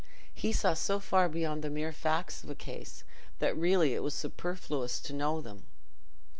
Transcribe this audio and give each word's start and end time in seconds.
He 0.33 0.51
saw 0.51 0.73
so 0.73 0.99
far 0.99 1.29
beyond 1.29 1.61
the 1.63 1.69
mere 1.69 1.91
facts 1.91 2.43
of 2.43 2.49
a 2.49 2.55
case 2.55 3.03
that 3.37 3.55
really 3.55 3.93
it 3.93 4.01
was 4.01 4.15
superfluous 4.15 4.99
to 4.99 5.13
know 5.13 5.41
them. 5.41 5.65